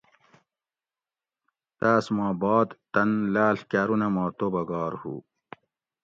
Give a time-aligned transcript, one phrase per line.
[1.79, 5.13] تاس ما بعد تن لاݪ کارونہ ما تُو بہ گار ہو